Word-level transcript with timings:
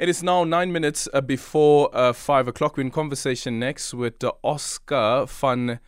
It 0.00 0.08
is 0.08 0.22
now 0.22 0.44
nine 0.44 0.72
minutes 0.72 1.10
uh, 1.12 1.20
before 1.20 1.90
uh, 1.94 2.14
five 2.14 2.48
o'clock. 2.48 2.78
We're 2.78 2.84
in 2.84 2.90
conversation 2.90 3.58
next 3.58 3.92
with 3.92 4.24
uh, 4.24 4.32
Oscar 4.42 5.26
van 5.26 5.78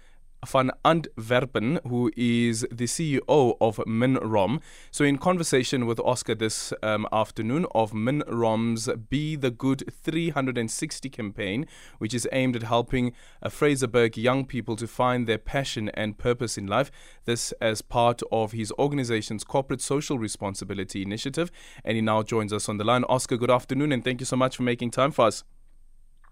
van 0.47 0.71
Antwerpen, 0.85 1.79
who 1.87 2.11
is 2.17 2.67
the 2.71 2.87
CEO 2.87 3.57
of 3.61 3.77
MinRom. 3.87 4.61
So, 4.91 5.05
in 5.05 5.19
conversation 5.19 5.87
with 5.87 6.01
Oscar 6.01 6.35
this 6.35 6.73
um, 6.83 7.07
afternoon 7.13 7.67
of 7.75 7.93
MinRom's 7.93 8.89
Be 9.09 9.37
the 9.37 9.51
Good 9.51 9.85
360 9.93 11.09
campaign, 11.11 11.67
which 11.99 12.15
is 12.15 12.29
aimed 12.33 12.57
at 12.57 12.65
helping 12.65 13.13
uh, 13.43 13.49
Fraserburg 13.49 14.17
young 14.17 14.45
people 14.45 14.77
to 14.77 14.87
find 14.87 15.27
their 15.27 15.39
passion 15.39 15.89
and 15.91 16.19
purpose 16.19 16.59
in 16.59 16.67
life. 16.67 16.91
This 17.25 17.53
as 17.61 17.83
part 17.83 18.23
of 18.33 18.53
his 18.53 18.73
organization's 18.73 19.45
corporate 19.45 19.81
social 19.81 20.19
responsibility 20.19 21.03
initiative. 21.03 21.51
And 21.85 21.97
he 21.97 22.03
now 22.03 22.23
joins 22.23 22.53
us 22.53 22.69
on 22.69 22.79
the 22.79 22.85
line. 22.85 23.05
Oscar, 23.05 23.37
good 23.37 23.51
afternoon, 23.51 23.93
and 23.93 24.05
thank 24.05 24.21
you 24.21 24.27
so 24.27 24.37
much 24.37 24.57
for 24.57 24.63
making 24.65 24.91
time 24.91 25.13
for 25.13 25.27
us. 25.27 25.45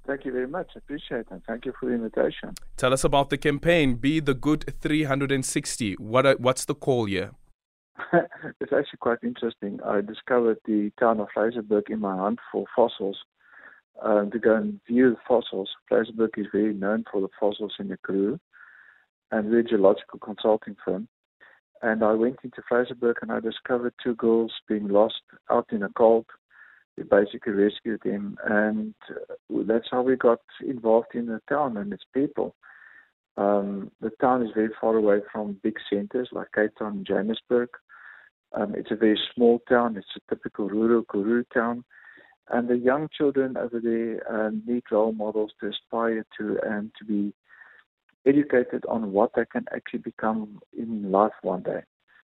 Thank 0.06 0.24
you 0.24 0.32
very 0.32 0.46
much. 0.46 0.70
I 0.74 0.78
appreciate 0.78 1.20
it. 1.20 1.26
And 1.30 1.42
Thank 1.44 1.66
you 1.66 1.72
for 1.78 1.86
the 1.86 1.94
invitation. 1.94 2.54
Tell 2.76 2.92
us 2.92 3.04
about 3.04 3.30
the 3.30 3.38
campaign, 3.38 3.94
Be 3.94 4.20
the 4.20 4.34
Good 4.34 4.74
360. 4.80 5.94
What 5.94 6.26
are, 6.26 6.36
what's 6.38 6.64
the 6.64 6.74
call 6.74 7.04
here? 7.04 7.32
it's 8.60 8.72
actually 8.72 8.98
quite 9.00 9.18
interesting. 9.22 9.78
I 9.84 10.00
discovered 10.00 10.58
the 10.64 10.90
town 10.98 11.20
of 11.20 11.28
Fraserburg 11.36 11.90
in 11.90 12.00
my 12.00 12.16
hunt 12.16 12.38
for 12.50 12.64
fossils 12.74 13.18
um, 14.02 14.30
to 14.30 14.38
go 14.38 14.56
and 14.56 14.80
view 14.86 15.10
the 15.10 15.16
fossils. 15.28 15.70
Fraserburg 15.90 16.30
is 16.38 16.46
very 16.52 16.72
known 16.72 17.04
for 17.10 17.20
the 17.20 17.28
fossils 17.38 17.74
in 17.78 17.88
the 17.88 17.98
Karoo 17.98 18.38
and 19.30 19.50
we're 19.50 19.60
a 19.60 19.64
geological 19.64 20.18
consulting 20.18 20.76
firm. 20.84 21.08
And 21.82 22.02
I 22.02 22.12
went 22.12 22.38
into 22.44 22.62
Fraserburg 22.70 23.14
and 23.22 23.32
I 23.32 23.40
discovered 23.40 23.94
two 24.02 24.14
girls 24.14 24.52
being 24.68 24.88
lost 24.88 25.22
out 25.50 25.66
in 25.70 25.82
a 25.82 25.88
cold 25.90 26.26
we 26.96 27.04
basically 27.04 27.52
rescued 27.52 28.02
him, 28.04 28.36
and 28.44 28.94
uh, 29.10 29.62
that's 29.66 29.88
how 29.90 30.02
we 30.02 30.16
got 30.16 30.40
involved 30.66 31.14
in 31.14 31.26
the 31.26 31.40
town 31.48 31.76
and 31.76 31.92
its 31.92 32.04
people. 32.12 32.54
Um, 33.36 33.90
the 34.00 34.10
town 34.20 34.42
is 34.42 34.50
very 34.54 34.70
far 34.80 34.96
away 34.96 35.20
from 35.32 35.58
big 35.62 35.76
centers 35.88 36.28
like 36.32 36.48
Cape 36.54 36.72
Town 36.78 36.98
and 36.98 37.06
Johannesburg. 37.06 37.70
Um, 38.52 38.74
it's 38.74 38.90
a 38.90 38.96
very 38.96 39.18
small 39.34 39.60
town. 39.68 39.96
It's 39.96 40.06
a 40.16 40.34
typical 40.34 40.68
rural 40.68 41.04
Karoo 41.04 41.44
town. 41.54 41.84
And 42.48 42.68
the 42.68 42.76
young 42.76 43.08
children 43.16 43.56
over 43.56 43.80
there 43.80 44.20
uh, 44.30 44.50
need 44.66 44.82
role 44.90 45.12
models 45.12 45.52
to 45.60 45.68
aspire 45.68 46.26
to 46.38 46.58
and 46.66 46.90
to 46.98 47.04
be 47.04 47.32
educated 48.26 48.84
on 48.88 49.12
what 49.12 49.30
they 49.34 49.44
can 49.50 49.64
actually 49.74 50.00
become 50.00 50.60
in 50.76 51.10
life 51.10 51.32
one 51.42 51.62
day. 51.62 51.82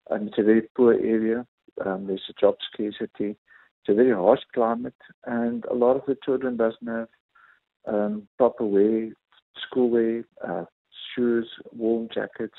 And 0.09 0.28
it's 0.28 0.38
a 0.38 0.44
very 0.44 0.64
poor 0.76 0.94
area. 0.94 1.45
Um, 1.86 2.08
there's 2.08 2.22
a 2.30 2.39
job 2.39 2.55
scarcity. 2.72 3.38
It's 3.81 3.89
a 3.89 3.94
very 3.94 4.13
harsh 4.13 4.41
climate, 4.53 5.02
and 5.25 5.66
a 5.66 5.73
lot 5.73 5.95
of 5.95 6.03
the 6.08 6.17
children 6.23 6.58
doesn't 6.58 6.88
have 6.88 7.08
um, 7.88 8.27
proper 8.38 8.66
wear, 8.66 9.09
school 9.67 9.89
wear, 9.89 10.23
uh, 10.47 10.66
shoes, 11.16 11.47
warm 11.71 12.09
jackets. 12.13 12.58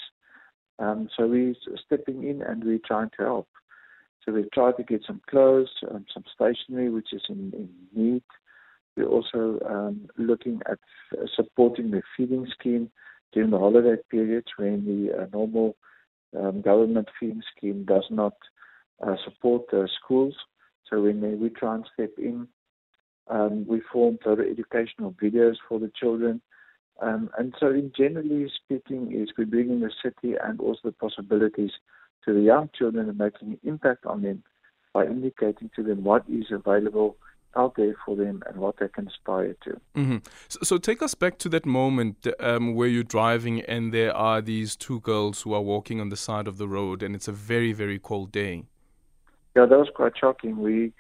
Um, 0.79 1.09
so 1.17 1.27
we're 1.27 1.55
stepping 1.85 2.25
in 2.25 2.43
and 2.43 2.65
we're 2.65 2.81
trying 2.87 3.11
to 3.19 3.25
help. 3.25 3.49
So 4.25 4.33
we've 4.33 4.51
tried 4.51 4.77
to 4.77 4.83
get 4.83 5.03
some 5.07 5.21
clothes, 5.29 5.71
um, 5.91 6.05
some 6.13 6.25
stationery, 6.35 6.91
which 6.91 7.13
is 7.13 7.23
in, 7.29 7.53
in 7.55 7.69
need. 7.95 8.23
We're 8.97 9.07
also 9.07 9.59
um, 9.69 10.09
looking 10.19 10.61
at 10.71 10.79
supporting 11.35 11.91
the 11.91 12.03
feeding 12.17 12.47
scheme 12.59 12.91
during 13.33 13.51
the 13.51 13.59
holiday 13.59 13.97
periods 14.11 14.49
when 14.57 14.85
the 14.85 15.23
uh, 15.23 15.27
normal 15.33 15.77
um, 16.39 16.61
government 16.61 17.09
feeding 17.19 17.43
scheme 17.57 17.85
does 17.85 18.05
not 18.11 18.35
uh, 19.07 19.17
support 19.25 19.63
the 19.71 19.89
schools. 20.03 20.35
So 20.91 21.03
when 21.03 21.41
we 21.41 21.49
try 21.51 21.77
and 21.77 21.87
step 21.95 22.11
in, 22.19 22.49
um, 23.29 23.65
we 23.67 23.81
form 23.93 24.19
further 24.23 24.45
educational 24.45 25.13
videos 25.13 25.55
for 25.69 25.79
the 25.79 25.91
children. 25.99 26.43
Um, 27.01 27.31
and 27.39 27.55
so, 27.59 27.69
in 27.69 27.93
generally 27.97 28.51
speaking, 28.63 29.13
is 29.13 29.31
we're 29.39 29.47
bringing 29.47 29.81
the 29.81 29.93
city 30.03 30.35
and 30.43 30.61
also 30.61 30.81
the 30.85 30.93
possibilities 30.93 31.71
to 32.25 32.35
the 32.35 32.41
young 32.41 32.69
children 32.77 33.09
and 33.09 33.17
making 33.17 33.53
an 33.53 33.59
impact 33.63 34.05
on 34.05 34.23
them 34.23 34.43
by 34.93 35.07
indicating 35.07 35.71
to 35.77 35.83
them 35.83 36.05
what 36.05 36.25
is 36.29 36.47
available 36.51 37.17
out 37.57 37.75
there 37.77 37.95
for 38.05 38.17
them 38.17 38.43
and 38.47 38.59
what 38.59 38.77
they 38.79 38.89
can 38.89 39.09
aspire 39.09 39.57
to. 39.65 39.81
Mm-hmm. 39.97 40.19
So, 40.49 40.59
so, 40.63 40.79
take 40.79 41.03
us 41.03 41.15
back 41.15 41.39
to 41.39 41.49
that 41.51 41.65
moment 41.65 42.27
um, 42.39 42.75
where 42.75 42.89
you're 42.89 43.03
driving 43.03 43.61
and 43.63 43.95
there 43.95 44.15
are 44.15 44.43
these 44.43 44.77
two 44.77 45.01
girls 45.01 45.43
who 45.43 45.55
are 45.55 45.63
walking 45.63 46.01
on 46.01 46.11
the 46.11 46.17
side 46.17 46.47
of 46.47 46.59
the 46.59 46.69
road 46.69 47.03
and 47.03 47.15
it's 47.15 47.29
a 47.29 47.33
very, 47.33 47.73
very 47.73 47.99
cold 47.99 48.31
day. 48.31 48.65
Yeah, 49.57 49.67
that 49.67 49.79
was 49.79 49.89
quite 49.95 50.13
shocking. 50.19 50.59
We 50.59 50.93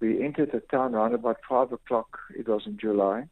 we 0.00 0.24
entered 0.24 0.52
the 0.52 0.60
town 0.60 0.94
around 0.94 1.14
about 1.14 1.36
five 1.48 1.72
o'clock. 1.72 2.18
It 2.36 2.48
was 2.48 2.62
in 2.66 2.78
July, 2.78 3.28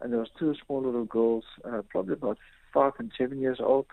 and 0.00 0.12
there 0.12 0.20
was 0.20 0.30
two 0.38 0.54
small 0.64 0.82
little 0.82 1.04
girls, 1.04 1.44
uh, 1.64 1.82
probably 1.90 2.14
about 2.14 2.38
five 2.72 2.92
and 2.98 3.12
seven 3.16 3.40
years 3.40 3.58
old, 3.60 3.86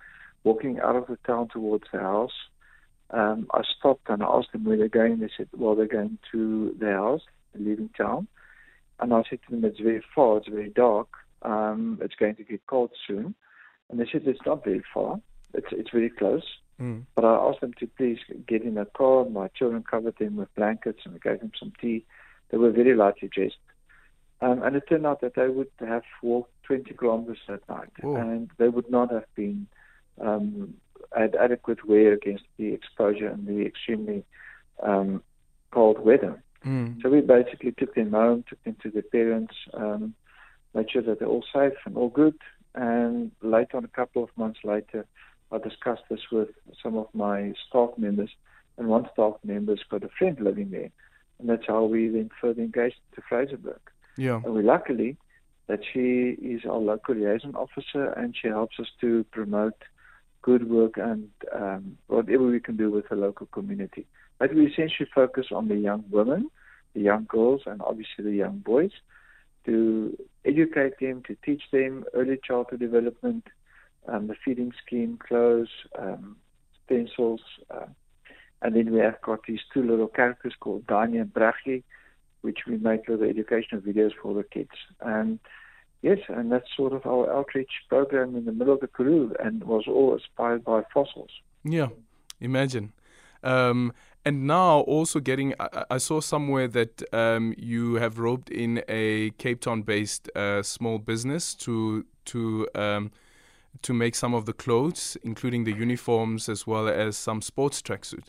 walking 0.44 0.80
out 0.80 0.96
of 0.96 1.08
the 1.08 1.18
town 1.28 1.50
towards 1.50 1.86
the 1.92 2.00
house. 2.00 2.34
Um, 3.10 3.48
I 3.54 3.62
stopped 3.78 4.10
and 4.10 4.24
I 4.24 4.28
asked 4.28 4.54
them 4.54 4.64
where 4.64 4.78
they're 4.78 4.88
going. 4.88 5.20
They 5.20 5.30
said, 5.36 5.50
"Well, 5.56 5.76
they're 5.76 5.88
going 5.88 6.18
to 6.32 6.76
their 6.80 6.98
house, 6.98 7.22
leaving 7.54 7.90
town." 7.90 8.28
And 9.00 9.14
I 9.14 9.24
said 9.30 9.40
to 9.44 9.52
them, 9.52 9.66
"It's 9.66 9.80
very 9.80 10.04
far. 10.16 10.38
It's 10.38 10.48
very 10.48 10.70
dark. 10.70 11.10
Um, 11.42 12.00
it's 12.02 12.16
going 12.16 12.36
to 12.36 12.44
get 12.44 12.66
cold 12.68 12.92
soon." 13.06 13.36
And 13.90 14.00
they 14.00 14.08
said, 14.10 14.26
"It's 14.26 14.46
not 14.46 14.64
very 14.64 14.84
far. 14.94 15.20
It's 15.54 15.72
it's 15.72 15.92
very 15.92 16.10
close." 16.10 16.48
Mm. 16.82 17.04
But 17.16 17.26
I 17.26 17.36
asked 17.36 17.62
them 17.62 17.74
to 17.80 17.88
please 17.88 18.20
get 18.48 18.64
in 18.64 18.78
a 18.78 18.86
car. 18.86 19.26
My 19.26 19.48
children 19.50 19.84
covered 19.84 20.18
them 20.18 20.36
with 20.36 20.54
blankets 20.56 21.02
and 21.06 21.16
I 21.16 21.30
gave 21.30 21.40
them 21.40 21.52
some 21.60 21.74
tea. 21.80 22.06
They 22.50 22.58
were 22.58 22.72
very 22.72 22.96
lightly 22.96 23.30
dressed. 23.30 23.56
Um, 24.42 24.62
and 24.62 24.76
it 24.76 24.84
turned 24.90 25.06
out 25.06 25.22
that 25.22 25.36
they 25.36 25.48
would 25.48 25.70
have 25.80 26.04
walked 26.22 26.52
20 26.64 26.94
kilometers 26.96 27.40
that 27.48 27.68
night. 27.70 27.90
Whoa. 28.02 28.16
And 28.16 28.50
they 28.58 28.68
would 28.68 28.90
not 28.90 29.12
have 29.12 29.26
been 29.36 29.68
um, 30.20 30.74
had 31.16 31.36
adequate 31.36 31.86
wear 31.88 32.14
against 32.14 32.44
the 32.58 32.74
exposure 32.74 33.28
and 33.28 33.46
the 33.48 33.66
extremely 33.66 34.26
um, 34.82 35.22
cold 35.72 36.00
weather. 36.00 36.42
Mm. 36.66 37.02
So 37.02 37.10
we 37.10 37.22
basically 37.22 37.72
took 37.72 37.96
them 37.96 38.12
home, 38.12 38.44
took 38.48 38.64
them 38.64 38.78
to 38.84 38.90
their 38.90 39.02
parents, 39.02 39.54
um, 39.74 40.14
made 40.74 40.92
sure 40.92 41.02
that 41.02 41.20
they're 41.20 41.28
all 41.28 41.46
safe 41.54 41.74
and 41.86 41.98
all 41.98 42.10
good. 42.10 42.36
And 42.76 43.32
later 43.42 43.78
on, 43.78 43.86
a 43.86 43.90
couple 43.90 44.24
of 44.24 44.30
months 44.36 44.60
later, 44.64 45.06
I 45.54 45.60
discussed 45.60 46.04
this 46.10 46.32
with 46.32 46.50
some 46.82 46.98
of 46.98 47.08
my 47.14 47.54
staff 47.68 47.92
members, 47.98 48.32
and 48.78 48.88
one 48.88 49.08
staff 49.14 49.36
member's 49.44 49.84
got 49.90 50.04
a 50.04 50.10
friend 50.18 50.38
living 50.40 50.72
there, 50.72 50.90
and 51.40 51.48
that's 51.48 51.68
how 51.68 51.84
we 51.84 52.08
then 52.08 52.30
further 52.42 52.62
engaged 52.62 52.96
to 53.16 53.22
Fraserburg. 53.22 53.80
Yeah. 54.18 54.42
And 54.44 54.54
we 54.54 54.64
luckily 54.64 55.18
that 55.68 55.82
she 55.92 56.36
is 56.42 56.66
our 56.66 56.78
local 56.78 57.16
liaison 57.16 57.56
officer, 57.56 58.06
and 58.18 58.36
she 58.36 58.48
helps 58.48 58.80
us 58.80 58.88
to 59.02 59.24
promote 59.32 59.76
good 60.42 60.70
work 60.70 60.98
and 60.98 61.30
um, 61.54 61.98
whatever 62.08 62.46
we 62.46 62.60
can 62.60 62.76
do 62.76 62.92
with 62.92 63.08
the 63.10 63.16
local 63.16 63.46
community. 63.48 64.06
But 64.40 64.54
we 64.54 64.68
essentially 64.68 65.08
focus 65.14 65.48
on 65.52 65.68
the 65.68 65.76
young 65.76 66.04
women, 66.10 66.50
the 66.94 67.02
young 67.02 67.26
girls, 67.30 67.62
and 67.66 67.82
obviously 67.82 68.26
the 68.26 68.34
young 68.34 68.58
boys 68.60 68.92
to 69.66 70.18
educate 70.44 71.00
them, 71.00 71.24
to 71.28 71.38
teach 71.46 71.64
them 71.72 72.04
early 72.14 72.38
childhood 72.44 72.80
development, 72.80 73.48
um, 74.08 74.28
the 74.28 74.36
feeding 74.44 74.74
scheme, 74.86 75.18
clothes, 75.18 75.70
um, 75.98 76.38
pencils, 76.88 77.42
uh, 77.72 77.86
and 78.62 78.76
then 78.76 78.92
we 78.92 79.00
have 79.00 79.22
got 79.22 79.46
these 79.46 79.60
two 79.74 79.84
little 79.84 80.08
characters 80.08 80.54
called 80.60 80.86
Dani 80.88 81.20
and 81.20 81.34
Bragi, 81.34 81.84
which 82.42 82.60
we 82.68 82.78
make 82.78 83.08
little 83.10 83.28
educational 83.28 83.82
videos 83.82 84.12
for 84.22 84.34
the 84.34 84.44
kids. 84.44 84.72
And 85.02 85.40
yes, 86.02 86.20
and 86.30 86.52
that's 86.52 86.68
sort 86.76 86.94
of 86.94 87.06
our 87.06 87.32
outreach 87.32 87.72
program 87.90 88.36
in 88.36 88.46
the 88.46 88.54
middle 88.54 88.74
of 88.74 88.80
the 88.80 88.88
Karoo, 88.88 89.34
and 89.44 89.64
was 89.64 89.84
all 89.88 90.14
inspired 90.14 90.64
by 90.64 90.84
fossils. 90.94 91.32
Yeah, 91.64 91.90
imagine. 92.40 92.94
Um, 93.44 93.92
and 94.26 94.48
now 94.48 94.80
also 94.82 95.20
getting, 95.20 95.54
I, 95.60 95.84
I 95.92 95.98
saw 95.98 96.22
somewhere 96.22 96.70
that 96.70 97.04
um, 97.14 97.54
you 97.58 97.96
have 97.96 98.20
roped 98.20 98.50
in 98.50 98.82
a 98.88 99.32
Cape 99.32 99.60
Town-based 99.60 100.30
uh, 100.36 100.64
small 100.64 100.98
business 101.00 101.54
to 101.56 102.06
to 102.26 102.70
um, 102.74 103.12
to 103.82 103.94
make 103.94 104.16
some 104.16 104.34
of 104.34 104.46
the 104.46 104.54
clothes, 104.54 105.18
including 105.24 105.64
the 105.64 105.74
uniforms 105.74 106.48
as 106.48 106.66
well 106.68 106.88
as 106.88 107.18
some 107.18 107.42
sports 107.42 107.82
tracksuit? 107.82 108.28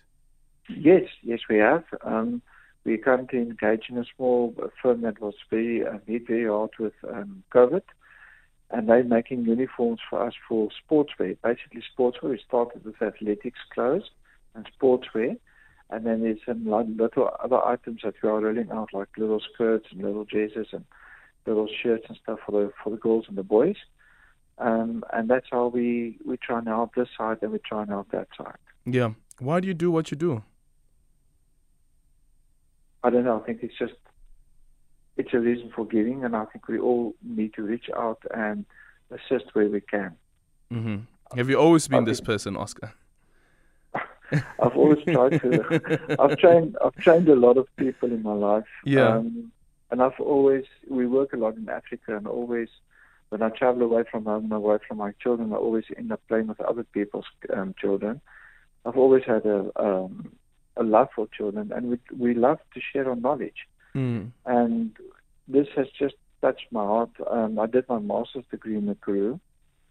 Yes, 0.68 1.04
yes, 1.22 1.40
we 1.48 1.58
have. 1.58 1.84
Um, 2.02 2.42
we 2.84 2.98
currently 2.98 3.40
engaged 3.40 3.90
in 3.90 3.98
a 3.98 4.04
small 4.16 4.54
firm 4.82 5.02
that 5.02 5.20
was 5.20 5.34
very 5.50 5.86
uh, 5.86 5.98
hit 6.06 6.26
very 6.26 6.46
hard 6.46 6.70
with 6.78 6.92
um, 7.10 7.42
COVID, 7.54 7.82
and 8.70 8.88
they're 8.88 9.04
making 9.04 9.44
uniforms 9.44 10.00
for 10.08 10.26
us 10.26 10.34
for 10.48 10.68
sportswear. 10.82 11.36
Basically, 11.42 11.82
sportswear. 11.96 12.30
We 12.30 12.40
started 12.46 12.84
with 12.84 13.00
athletics 13.00 13.60
clothes 13.72 14.10
and 14.54 14.68
sportswear, 14.78 15.36
and 15.90 16.06
then 16.06 16.22
there's 16.22 16.38
some 16.46 16.66
little 16.66 17.30
other 17.42 17.62
items 17.64 18.00
that 18.04 18.14
we 18.22 18.28
are 18.28 18.40
rolling 18.40 18.70
out, 18.70 18.92
like 18.92 19.08
little 19.16 19.40
skirts 19.52 19.86
and 19.90 20.02
little 20.02 20.24
dresses 20.24 20.68
and 20.72 20.84
little 21.46 21.68
shirts 21.82 22.06
and 22.08 22.18
stuff 22.22 22.38
for 22.44 22.52
the 22.52 22.72
for 22.82 22.90
the 22.90 22.96
girls 22.96 23.26
and 23.28 23.36
the 23.36 23.42
boys. 23.42 23.76
Um, 24.58 25.04
and 25.12 25.28
that's 25.28 25.46
how 25.50 25.66
we, 25.66 26.18
we 26.24 26.36
try 26.36 26.58
and 26.58 26.68
help 26.68 26.94
this 26.94 27.08
side 27.18 27.38
and 27.42 27.52
we 27.52 27.58
try 27.58 27.82
and 27.82 27.90
help 27.90 28.10
that 28.12 28.28
side. 28.36 28.56
Yeah. 28.86 29.10
Why 29.38 29.60
do 29.60 29.66
you 29.66 29.74
do 29.74 29.90
what 29.90 30.10
you 30.10 30.16
do? 30.16 30.42
I 33.02 33.10
don't 33.10 33.24
know. 33.24 33.40
I 33.40 33.46
think 33.46 33.60
it's 33.62 33.76
just 33.78 33.94
it's 35.16 35.32
a 35.32 35.38
reason 35.38 35.70
for 35.74 35.86
giving, 35.86 36.24
and 36.24 36.34
I 36.34 36.44
think 36.46 36.68
we 36.68 36.78
all 36.78 37.14
need 37.22 37.54
to 37.54 37.62
reach 37.62 37.88
out 37.96 38.20
and 38.34 38.64
assist 39.10 39.54
where 39.54 39.68
we 39.68 39.80
can. 39.80 40.16
Mm-hmm. 40.72 41.36
Have 41.36 41.48
you 41.48 41.56
always 41.56 41.86
been 41.86 42.04
this 42.04 42.20
person, 42.20 42.56
Oscar? 42.56 42.92
I've 44.32 44.76
always 44.76 45.04
tried 45.04 45.40
to. 45.40 46.16
I've 46.18 46.36
trained. 46.38 46.76
I've 46.84 46.96
trained 46.96 47.28
a 47.28 47.36
lot 47.36 47.56
of 47.56 47.66
people 47.76 48.10
in 48.10 48.22
my 48.22 48.32
life. 48.32 48.64
Yeah. 48.84 49.16
Um, 49.16 49.52
and 49.90 50.02
I've 50.02 50.18
always. 50.18 50.64
We 50.88 51.06
work 51.06 51.32
a 51.32 51.36
lot 51.36 51.56
in 51.56 51.68
Africa, 51.68 52.16
and 52.16 52.26
always, 52.26 52.68
when 53.34 53.42
I 53.42 53.48
travel 53.48 53.82
away 53.82 54.04
from 54.08 54.26
home, 54.26 54.52
away 54.52 54.78
from 54.86 54.98
my 54.98 55.10
children, 55.20 55.52
I 55.52 55.56
always 55.56 55.82
end 55.98 56.12
up 56.12 56.20
playing 56.28 56.46
with 56.46 56.60
other 56.60 56.84
people's 56.84 57.24
um, 57.52 57.74
children. 57.76 58.20
I've 58.86 58.96
always 58.96 59.24
had 59.26 59.44
a 59.44 59.60
um, 59.74 60.36
a 60.76 60.84
love 60.84 61.08
for 61.16 61.26
children, 61.36 61.72
and 61.74 61.90
we 61.90 61.98
we 62.16 62.34
love 62.34 62.60
to 62.74 62.80
share 62.92 63.08
our 63.10 63.16
knowledge. 63.16 63.60
Mm. 63.96 64.30
And 64.46 64.92
this 65.48 65.66
has 65.74 65.88
just 65.98 66.14
touched 66.42 66.68
my 66.70 66.84
heart. 66.84 67.10
Um, 67.28 67.58
I 67.58 67.66
did 67.66 67.88
my 67.88 67.98
master's 67.98 68.44
degree 68.52 68.76
in 68.76 68.86
the 68.86 68.94
Karoo 68.94 69.40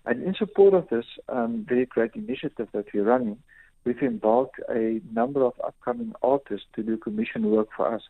And 0.07 0.23
in 0.23 0.35
support 0.35 0.73
of 0.73 0.89
this 0.89 1.05
um, 1.29 1.67
very 1.69 1.85
great 1.85 2.15
initiative 2.15 2.69
that 2.73 2.87
we're 2.95 3.05
running, 3.05 3.39
we've 3.85 4.03
embarked 4.03 4.61
a 4.71 5.01
number 5.13 5.45
of 5.45 5.55
upcoming 5.65 6.13
artists 6.23 6.67
to 6.77 6.83
do 6.83 6.97
commission 6.97 7.51
work 7.51 7.69
for 7.77 7.93
us, 7.93 8.03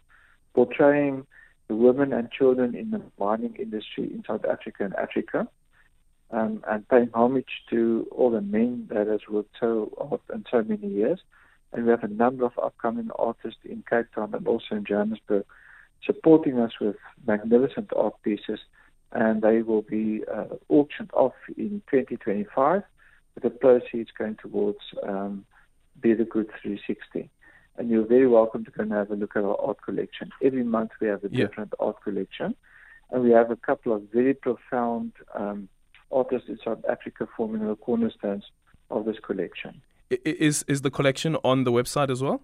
portraying 0.54 1.26
the 1.68 1.74
women 1.74 2.12
and 2.12 2.30
children 2.30 2.74
in 2.74 2.90
the 2.90 3.02
mining 3.18 3.56
industry 3.58 4.04
in 4.04 4.22
South 4.26 4.44
Africa 4.44 4.84
and 4.84 4.94
Africa, 4.94 5.48
um, 6.30 6.62
and 6.68 6.86
paying 6.88 7.10
homage 7.14 7.62
to 7.70 8.06
all 8.10 8.30
the 8.30 8.40
men 8.40 8.86
that 8.90 9.06
has 9.06 9.20
worked 9.28 9.54
so 9.58 9.90
hard 9.98 10.20
and 10.28 10.46
so 10.50 10.62
many 10.62 10.86
years. 10.86 11.20
And 11.72 11.84
we 11.84 11.90
have 11.90 12.04
a 12.04 12.08
number 12.08 12.44
of 12.44 12.52
upcoming 12.62 13.10
artists 13.18 13.60
in 13.64 13.82
Cape 13.88 14.06
Town 14.14 14.34
and 14.34 14.46
also 14.46 14.76
in 14.76 14.84
Johannesburg 14.84 15.44
supporting 16.04 16.58
us 16.58 16.72
with 16.80 16.96
magnificent 17.26 17.90
art 17.96 18.14
pieces. 18.22 18.60
And 19.12 19.42
they 19.42 19.62
will 19.62 19.82
be 19.82 20.22
uh, 20.32 20.44
auctioned 20.68 21.10
off 21.12 21.34
in 21.56 21.82
2025 21.90 22.82
with 23.34 23.44
the 23.44 23.50
proceeds 23.50 24.10
going 24.18 24.36
towards 24.36 24.78
um, 25.06 25.44
Be 26.00 26.14
the 26.14 26.24
Good 26.24 26.48
360. 26.60 27.30
And 27.78 27.90
you're 27.90 28.06
very 28.06 28.26
welcome 28.26 28.64
to 28.64 28.70
go 28.70 28.82
and 28.82 28.92
have 28.92 29.10
a 29.10 29.14
look 29.14 29.36
at 29.36 29.44
our 29.44 29.58
art 29.60 29.80
collection. 29.82 30.30
Every 30.42 30.64
month 30.64 30.90
we 31.00 31.08
have 31.08 31.22
a 31.24 31.28
Yeah. 31.30 31.46
different 31.46 31.72
art 31.78 32.02
collection. 32.02 32.54
And 33.10 33.22
we 33.22 33.30
have 33.30 33.50
a 33.50 33.56
couple 33.56 33.92
of 33.92 34.02
very 34.12 34.34
profound 34.34 35.12
um, 35.34 35.68
artists 36.10 36.48
in 36.48 36.58
South 36.64 36.84
Africa 36.88 37.28
forming 37.36 37.66
the 37.66 37.76
cornerstones 37.76 38.44
of 38.90 39.04
this 39.04 39.18
collection. 39.20 39.80
Is 40.10 40.64
is 40.68 40.82
the 40.82 40.90
collection 40.90 41.36
on 41.44 41.64
the 41.64 41.72
website 41.72 42.10
as 42.10 42.22
well? 42.22 42.40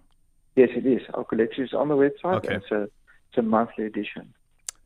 Yes, 0.55 0.69
it 0.75 0.85
is. 0.85 1.01
Our 1.13 1.23
collection 1.23 1.63
is 1.63 1.73
on 1.73 1.87
the 1.87 1.95
website. 1.95 2.35
Okay. 2.37 2.53
and 2.55 2.63
It's 2.63 2.71
a, 2.71 2.81
it's 2.83 3.37
a 3.37 3.41
monthly 3.41 3.85
edition. 3.85 4.33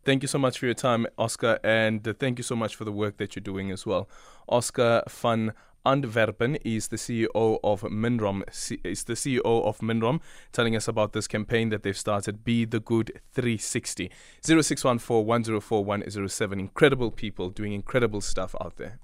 Thank 0.07 0.23
you 0.23 0.29
so 0.29 0.39
much 0.39 0.57
for 0.57 0.67
your 0.67 0.73
time, 0.73 1.05
Oscar, 1.17 1.59
and 1.65 2.01
thank 2.17 2.39
you 2.39 2.43
so 2.43 2.55
much 2.55 2.77
for 2.77 2.85
the 2.85 2.93
work 2.93 3.17
that 3.17 3.35
you're 3.35 3.43
doing 3.43 3.71
as 3.71 3.85
well. 3.85 4.07
Oscar 4.47 5.03
van 5.09 5.51
Antwerpen 5.85 6.55
is 6.63 6.87
the 6.87 6.95
CEO 6.95 7.59
of 7.61 7.81
Minrom. 7.81 8.41
Is 8.85 9.03
the 9.03 9.15
CEO 9.15 9.65
of 9.65 9.79
Minrom, 9.79 10.21
telling 10.53 10.77
us 10.77 10.87
about 10.87 11.11
this 11.11 11.27
campaign 11.27 11.71
that 11.71 11.83
they've 11.83 11.97
started. 11.97 12.45
Be 12.45 12.63
the 12.63 12.79
Good 12.79 13.19
360. 13.33 14.09
0614 14.41 15.25
104 15.25 15.83
107. 15.83 16.57
Incredible 16.57 17.11
people 17.11 17.49
doing 17.49 17.73
incredible 17.73 18.21
stuff 18.21 18.55
out 18.61 18.77
there. 18.77 18.99